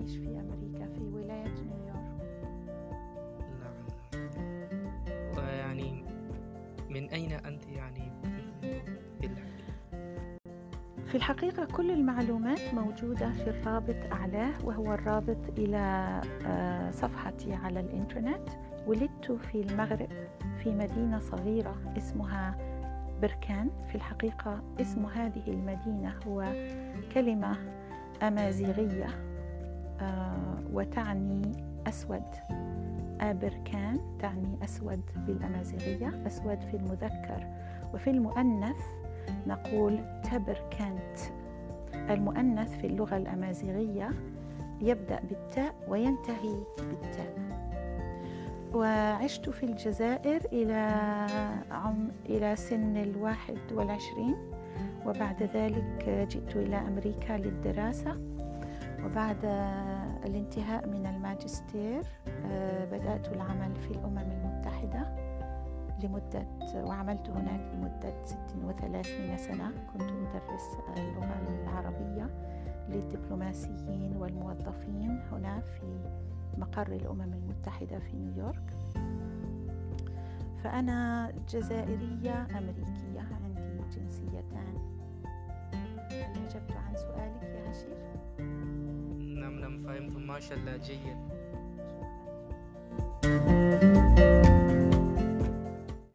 [0.00, 2.10] أعيش في أمريكا في ولاية نيويورك.
[3.60, 3.74] نعم.
[5.36, 6.04] ويعني
[6.90, 8.12] من أين أنت يعني
[11.06, 15.78] في الحقيقة كل المعلومات موجودة في الرابط أعلاه وهو الرابط إلى
[16.46, 18.48] آه، صفحتي على الإنترنت.
[18.86, 20.08] ولدت في المغرب
[20.62, 22.58] في مدينة صغيرة اسمها
[23.22, 23.70] بركان.
[23.88, 26.52] في الحقيقة اسم هذه المدينة هو
[27.14, 27.56] كلمة
[28.22, 29.29] أمازيغية.
[30.72, 31.42] وتعني
[31.86, 32.22] أسود.
[33.20, 37.46] أبركان تعني أسود بالأمازيغية أسود في المذكر.
[37.94, 38.80] وفي المؤنث
[39.46, 41.18] نقول تبركنت.
[41.94, 44.10] المؤنث في اللغة الأمازيغية
[44.80, 47.34] يبدأ بالتاء وينتهي بالتاء.
[48.74, 50.90] وعشت في الجزائر إلى
[51.70, 54.36] عم إلى سن الواحد والعشرين.
[55.06, 58.39] وبعد ذلك جئت إلى أمريكا للدراسة.
[59.04, 59.44] وبعد
[60.24, 65.30] الانتهاء من الماجستير آه، بدأت العمل في الأمم المتحدة
[66.02, 69.70] لمدة وعملت هناك لمدة 36 سنة.
[69.92, 70.02] كنت
[70.34, 72.30] أدرس اللغة العربية
[72.88, 76.00] للدبلوماسيين والموظفين هنا في
[76.58, 78.76] مقر الأمم المتحدة في نيويورك.
[80.64, 82.99] فأنا جزائرية أمريكية.
[89.90, 91.39] فهمت ما شاء الله جيد.